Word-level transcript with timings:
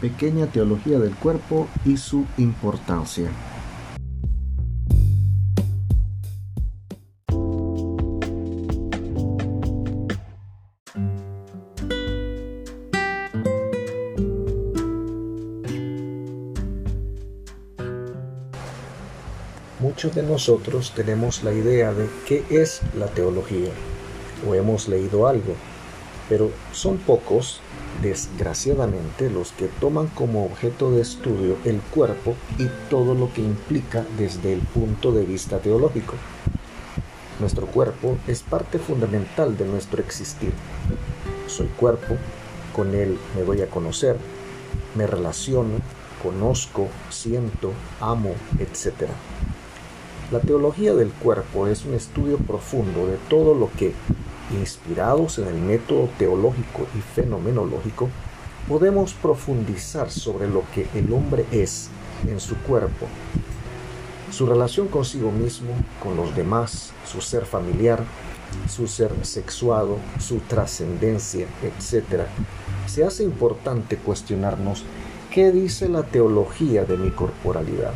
pequeña 0.00 0.46
teología 0.46 0.98
del 0.98 1.14
cuerpo 1.14 1.68
y 1.84 1.96
su 1.96 2.26
importancia. 2.38 3.30
Muchos 19.80 20.14
de 20.14 20.22
nosotros 20.22 20.92
tenemos 20.94 21.42
la 21.42 21.52
idea 21.52 21.92
de 21.92 22.08
qué 22.26 22.44
es 22.50 22.80
la 22.98 23.06
teología 23.06 23.70
o 24.48 24.54
hemos 24.54 24.88
leído 24.88 25.26
algo, 25.26 25.54
pero 26.30 26.52
son 26.72 26.96
pocos, 26.98 27.60
desgraciadamente, 28.00 29.28
los 29.28 29.50
que 29.50 29.66
toman 29.66 30.06
como 30.06 30.46
objeto 30.46 30.92
de 30.92 31.02
estudio 31.02 31.56
el 31.64 31.80
cuerpo 31.80 32.36
y 32.56 32.68
todo 32.88 33.14
lo 33.14 33.32
que 33.34 33.42
implica 33.42 34.06
desde 34.16 34.52
el 34.52 34.60
punto 34.60 35.10
de 35.10 35.24
vista 35.24 35.58
teológico. 35.58 36.14
Nuestro 37.40 37.66
cuerpo 37.66 38.16
es 38.28 38.42
parte 38.42 38.78
fundamental 38.78 39.58
de 39.58 39.66
nuestro 39.66 40.00
existir. 40.00 40.52
Soy 41.48 41.66
cuerpo, 41.66 42.14
con 42.76 42.94
él 42.94 43.18
me 43.34 43.42
doy 43.42 43.62
a 43.62 43.66
conocer, 43.66 44.16
me 44.94 45.08
relaciono, 45.08 45.80
conozco, 46.22 46.86
siento, 47.08 47.72
amo, 48.00 48.34
etc. 48.60 49.08
La 50.30 50.38
teología 50.38 50.94
del 50.94 51.10
cuerpo 51.10 51.66
es 51.66 51.84
un 51.84 51.94
estudio 51.94 52.36
profundo 52.36 53.08
de 53.08 53.16
todo 53.28 53.52
lo 53.52 53.68
que, 53.76 53.94
inspirados 54.52 55.38
en 55.38 55.48
el 55.48 55.54
método 55.54 56.08
teológico 56.18 56.86
y 56.96 57.00
fenomenológico, 57.00 58.08
podemos 58.68 59.14
profundizar 59.14 60.10
sobre 60.10 60.48
lo 60.48 60.64
que 60.74 60.86
el 60.94 61.12
hombre 61.12 61.46
es 61.50 61.88
en 62.26 62.40
su 62.40 62.56
cuerpo, 62.56 63.06
su 64.30 64.46
relación 64.46 64.88
consigo 64.88 65.32
mismo, 65.32 65.70
con 66.02 66.16
los 66.16 66.34
demás, 66.36 66.92
su 67.04 67.20
ser 67.20 67.44
familiar, 67.46 68.02
su 68.68 68.86
ser 68.86 69.12
sexuado, 69.22 69.96
su 70.18 70.38
trascendencia, 70.40 71.46
etc. 71.62 72.26
Se 72.86 73.04
hace 73.04 73.24
importante 73.24 73.96
cuestionarnos 73.96 74.84
qué 75.32 75.52
dice 75.52 75.88
la 75.88 76.02
teología 76.02 76.84
de 76.84 76.96
mi 76.96 77.10
corporalidad, 77.10 77.92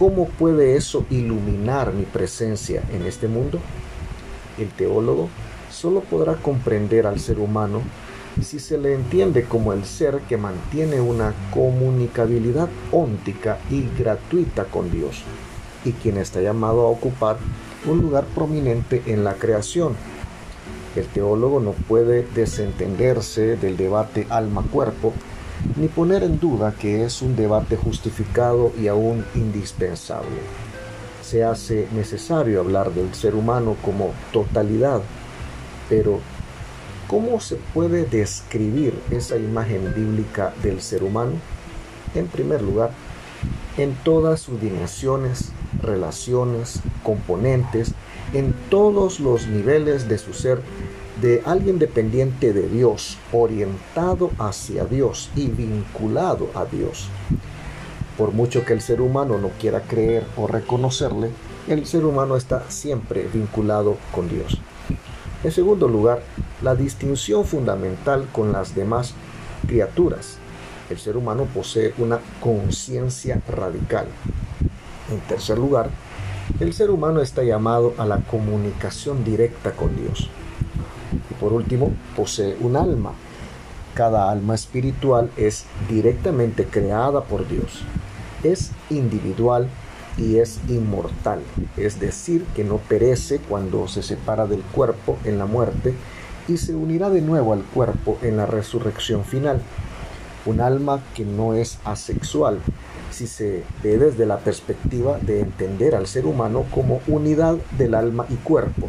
¿Cómo 0.00 0.28
puede 0.28 0.76
eso 0.76 1.04
iluminar 1.10 1.92
mi 1.92 2.04
presencia 2.04 2.82
en 2.90 3.04
este 3.04 3.28
mundo? 3.28 3.60
El 4.56 4.70
teólogo 4.70 5.28
solo 5.80 6.00
podrá 6.00 6.34
comprender 6.34 7.06
al 7.06 7.18
ser 7.18 7.38
humano 7.38 7.80
si 8.42 8.58
se 8.58 8.76
le 8.76 8.94
entiende 8.94 9.44
como 9.44 9.72
el 9.72 9.84
ser 9.86 10.20
que 10.28 10.36
mantiene 10.36 11.00
una 11.00 11.32
comunicabilidad 11.52 12.68
óntica 12.92 13.58
y 13.70 13.88
gratuita 13.98 14.64
con 14.64 14.90
Dios, 14.90 15.22
y 15.84 15.92
quien 15.92 16.18
está 16.18 16.42
llamado 16.42 16.82
a 16.82 16.90
ocupar 16.90 17.38
un 17.86 18.02
lugar 18.02 18.24
prominente 18.34 19.02
en 19.06 19.24
la 19.24 19.34
creación. 19.34 19.94
El 20.94 21.06
teólogo 21.06 21.60
no 21.60 21.72
puede 21.72 22.26
desentenderse 22.34 23.56
del 23.56 23.76
debate 23.76 24.26
alma-cuerpo 24.28 25.14
ni 25.76 25.88
poner 25.88 26.22
en 26.24 26.38
duda 26.38 26.74
que 26.78 27.04
es 27.04 27.22
un 27.22 27.36
debate 27.36 27.76
justificado 27.76 28.72
y 28.78 28.88
aún 28.88 29.24
indispensable. 29.34 30.40
Se 31.22 31.42
hace 31.44 31.88
necesario 31.92 32.60
hablar 32.60 32.92
del 32.92 33.14
ser 33.14 33.34
humano 33.34 33.76
como 33.82 34.10
totalidad, 34.32 35.00
pero 35.90 36.20
¿cómo 37.08 37.40
se 37.40 37.56
puede 37.56 38.04
describir 38.04 38.94
esa 39.10 39.36
imagen 39.36 39.92
bíblica 39.94 40.54
del 40.62 40.80
ser 40.80 41.02
humano? 41.02 41.32
En 42.14 42.28
primer 42.28 42.62
lugar, 42.62 42.92
en 43.76 43.94
todas 44.04 44.40
sus 44.40 44.60
dimensiones, 44.60 45.50
relaciones, 45.82 46.80
componentes, 47.02 47.92
en 48.32 48.54
todos 48.70 49.20
los 49.20 49.48
niveles 49.48 50.08
de 50.08 50.16
su 50.16 50.32
ser 50.32 50.62
de 51.20 51.42
alguien 51.44 51.78
dependiente 51.78 52.52
de 52.52 52.68
Dios, 52.68 53.18
orientado 53.32 54.30
hacia 54.38 54.84
Dios 54.84 55.28
y 55.34 55.48
vinculado 55.48 56.48
a 56.54 56.64
Dios. 56.64 57.08
Por 58.16 58.32
mucho 58.32 58.64
que 58.64 58.72
el 58.72 58.80
ser 58.80 59.00
humano 59.00 59.38
no 59.38 59.48
quiera 59.60 59.82
creer 59.82 60.24
o 60.36 60.46
reconocerle, 60.46 61.30
el 61.68 61.84
ser 61.86 62.04
humano 62.04 62.36
está 62.36 62.70
siempre 62.70 63.28
vinculado 63.32 63.96
con 64.12 64.28
Dios. 64.28 64.60
En 65.42 65.52
segundo 65.52 65.88
lugar, 65.88 66.22
la 66.62 66.74
distinción 66.74 67.46
fundamental 67.46 68.28
con 68.30 68.52
las 68.52 68.74
demás 68.74 69.14
criaturas. 69.66 70.36
El 70.90 70.98
ser 70.98 71.16
humano 71.16 71.46
posee 71.54 71.94
una 71.96 72.18
conciencia 72.40 73.40
radical. 73.48 74.06
En 75.10 75.20
tercer 75.20 75.56
lugar, 75.56 75.88
el 76.58 76.74
ser 76.74 76.90
humano 76.90 77.22
está 77.22 77.42
llamado 77.42 77.94
a 77.96 78.04
la 78.04 78.18
comunicación 78.18 79.24
directa 79.24 79.72
con 79.72 79.96
Dios. 79.96 80.28
Y 81.30 81.34
por 81.34 81.54
último, 81.54 81.92
posee 82.14 82.56
un 82.60 82.76
alma. 82.76 83.12
Cada 83.94 84.30
alma 84.30 84.54
espiritual 84.54 85.30
es 85.38 85.64
directamente 85.88 86.66
creada 86.66 87.24
por 87.24 87.48
Dios. 87.48 87.80
Es 88.42 88.72
individual 88.90 89.68
y 90.20 90.38
es 90.38 90.60
inmortal, 90.68 91.40
es 91.76 91.98
decir, 91.98 92.44
que 92.54 92.62
no 92.62 92.76
perece 92.76 93.38
cuando 93.38 93.88
se 93.88 94.02
separa 94.02 94.46
del 94.46 94.60
cuerpo 94.60 95.16
en 95.24 95.38
la 95.38 95.46
muerte 95.46 95.94
y 96.46 96.58
se 96.58 96.74
unirá 96.74 97.10
de 97.10 97.22
nuevo 97.22 97.52
al 97.52 97.62
cuerpo 97.62 98.18
en 98.22 98.36
la 98.36 98.46
resurrección 98.46 99.24
final. 99.24 99.62
Un 100.44 100.60
alma 100.60 101.00
que 101.14 101.24
no 101.24 101.54
es 101.54 101.78
asexual, 101.84 102.58
si 103.10 103.26
se 103.26 103.64
ve 103.82 103.98
desde 103.98 104.26
la 104.26 104.38
perspectiva 104.38 105.18
de 105.18 105.40
entender 105.40 105.94
al 105.94 106.06
ser 106.06 106.26
humano 106.26 106.64
como 106.70 107.00
unidad 107.06 107.56
del 107.78 107.94
alma 107.94 108.26
y 108.28 108.34
cuerpo. 108.36 108.88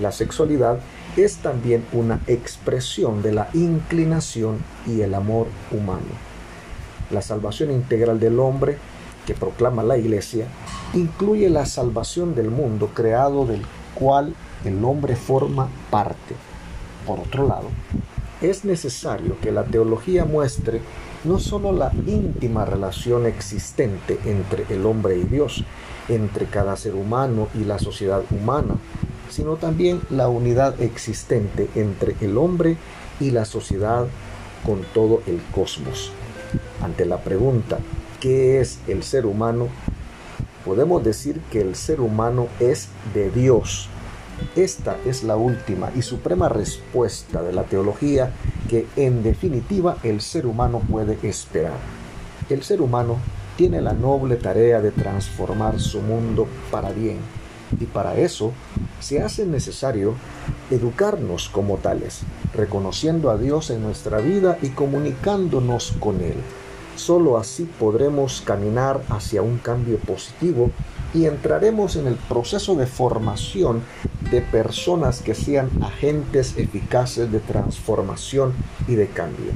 La 0.00 0.12
sexualidad 0.12 0.78
es 1.16 1.36
también 1.36 1.84
una 1.92 2.20
expresión 2.26 3.22
de 3.22 3.32
la 3.32 3.48
inclinación 3.52 4.58
y 4.86 5.02
el 5.02 5.14
amor 5.14 5.46
humano. 5.70 6.32
La 7.10 7.20
salvación 7.20 7.70
integral 7.70 8.18
del 8.18 8.40
hombre 8.40 8.78
que 9.26 9.34
proclama 9.34 9.82
la 9.82 9.96
Iglesia 9.96 10.46
incluye 10.94 11.48
la 11.48 11.66
salvación 11.66 12.34
del 12.34 12.50
mundo 12.50 12.90
creado 12.94 13.46
del 13.46 13.62
cual 13.94 14.34
el 14.64 14.84
hombre 14.84 15.16
forma 15.16 15.68
parte. 15.90 16.34
Por 17.06 17.20
otro 17.20 17.46
lado, 17.46 17.68
es 18.40 18.64
necesario 18.64 19.36
que 19.40 19.52
la 19.52 19.64
teología 19.64 20.24
muestre 20.24 20.80
no 21.24 21.38
sólo 21.38 21.72
la 21.72 21.92
íntima 22.06 22.64
relación 22.64 23.26
existente 23.26 24.18
entre 24.24 24.66
el 24.70 24.84
hombre 24.86 25.16
y 25.16 25.22
Dios, 25.22 25.64
entre 26.08 26.46
cada 26.46 26.76
ser 26.76 26.94
humano 26.94 27.48
y 27.54 27.64
la 27.64 27.78
sociedad 27.78 28.22
humana, 28.30 28.74
sino 29.30 29.56
también 29.56 30.00
la 30.10 30.28
unidad 30.28 30.80
existente 30.82 31.68
entre 31.76 32.16
el 32.20 32.36
hombre 32.36 32.76
y 33.20 33.30
la 33.30 33.44
sociedad 33.44 34.06
con 34.66 34.82
todo 34.92 35.22
el 35.26 35.40
cosmos. 35.54 36.10
Ante 36.82 37.06
la 37.06 37.18
pregunta, 37.18 37.78
¿qué 38.22 38.60
es 38.60 38.78
el 38.86 39.02
ser 39.02 39.26
humano? 39.26 39.66
Podemos 40.64 41.02
decir 41.02 41.40
que 41.50 41.60
el 41.60 41.74
ser 41.74 42.00
humano 42.00 42.46
es 42.60 42.88
de 43.14 43.30
Dios. 43.32 43.88
Esta 44.54 44.96
es 45.04 45.24
la 45.24 45.34
última 45.34 45.90
y 45.96 46.02
suprema 46.02 46.48
respuesta 46.48 47.42
de 47.42 47.52
la 47.52 47.64
teología 47.64 48.32
que 48.68 48.86
en 48.94 49.24
definitiva 49.24 49.96
el 50.04 50.20
ser 50.20 50.46
humano 50.46 50.80
puede 50.88 51.18
esperar. 51.24 51.76
El 52.48 52.62
ser 52.62 52.80
humano 52.80 53.16
tiene 53.56 53.80
la 53.80 53.92
noble 53.92 54.36
tarea 54.36 54.80
de 54.80 54.92
transformar 54.92 55.80
su 55.80 56.00
mundo 56.00 56.46
para 56.70 56.92
bien 56.92 57.18
y 57.80 57.86
para 57.86 58.16
eso 58.16 58.52
se 59.00 59.20
hace 59.20 59.46
necesario 59.46 60.14
educarnos 60.70 61.48
como 61.48 61.78
tales, 61.78 62.20
reconociendo 62.54 63.30
a 63.30 63.36
Dios 63.36 63.70
en 63.70 63.82
nuestra 63.82 64.18
vida 64.18 64.58
y 64.62 64.68
comunicándonos 64.68 65.94
con 65.98 66.20
Él. 66.20 66.36
Solo 66.96 67.38
así 67.38 67.64
podremos 67.78 68.42
caminar 68.42 69.02
hacia 69.08 69.42
un 69.42 69.58
cambio 69.58 69.98
positivo 69.98 70.70
y 71.14 71.26
entraremos 71.26 71.96
en 71.96 72.06
el 72.06 72.14
proceso 72.14 72.74
de 72.74 72.86
formación 72.86 73.82
de 74.30 74.40
personas 74.40 75.20
que 75.20 75.34
sean 75.34 75.70
agentes 75.82 76.56
eficaces 76.56 77.30
de 77.30 77.40
transformación 77.40 78.52
y 78.86 78.94
de 78.94 79.08
cambio. 79.08 79.52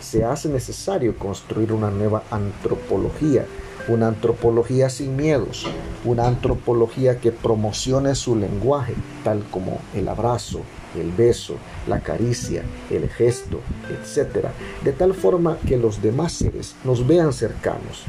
Se 0.00 0.24
hace 0.24 0.48
necesario 0.48 1.18
construir 1.18 1.72
una 1.72 1.90
nueva 1.90 2.22
antropología 2.30 3.46
una 3.88 4.08
antropología 4.08 4.88
sin 4.88 5.16
miedos, 5.16 5.66
una 6.04 6.26
antropología 6.26 7.20
que 7.20 7.32
promocione 7.32 8.14
su 8.14 8.36
lenguaje, 8.36 8.94
tal 9.22 9.44
como 9.50 9.78
el 9.94 10.08
abrazo, 10.08 10.60
el 10.98 11.12
beso, 11.12 11.56
la 11.88 12.00
caricia, 12.00 12.62
el 12.90 13.08
gesto, 13.08 13.60
etc., 13.90 14.48
de 14.82 14.92
tal 14.92 15.14
forma 15.14 15.58
que 15.66 15.76
los 15.76 16.02
demás 16.02 16.32
seres 16.32 16.74
nos 16.84 17.06
vean 17.06 17.32
cercanos. 17.32 18.04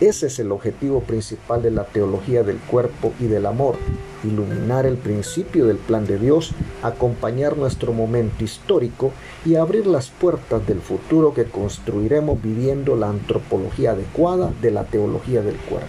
Ese 0.00 0.28
es 0.28 0.38
el 0.38 0.52
objetivo 0.52 1.00
principal 1.00 1.60
de 1.60 1.72
la 1.72 1.84
teología 1.84 2.44
del 2.44 2.58
cuerpo 2.58 3.12
y 3.18 3.24
del 3.24 3.46
amor, 3.46 3.74
iluminar 4.22 4.86
el 4.86 4.96
principio 4.96 5.66
del 5.66 5.76
plan 5.76 6.06
de 6.06 6.20
Dios, 6.20 6.52
acompañar 6.84 7.56
nuestro 7.56 7.92
momento 7.92 8.44
histórico 8.44 9.10
y 9.44 9.56
abrir 9.56 9.88
las 9.88 10.08
puertas 10.08 10.64
del 10.68 10.80
futuro 10.80 11.34
que 11.34 11.46
construiremos 11.46 12.40
viviendo 12.40 12.94
la 12.94 13.08
antropología 13.08 13.90
adecuada 13.90 14.52
de 14.62 14.70
la 14.70 14.84
teología 14.84 15.42
del 15.42 15.56
cuerpo. 15.56 15.88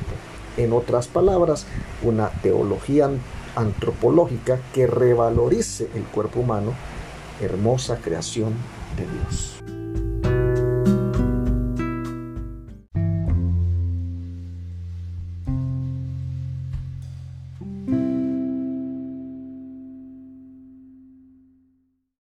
En 0.57 0.73
otras 0.73 1.07
palabras, 1.07 1.67
una 2.01 2.29
teología 2.41 3.11
antropológica 3.59 4.59
que 4.73 4.87
revalorice 4.87 5.89
el 5.95 6.03
cuerpo 6.03 6.39
humano, 6.39 6.73
hermosa 7.41 7.97
creación 7.97 8.53
de 8.95 9.05
Dios. 9.05 9.78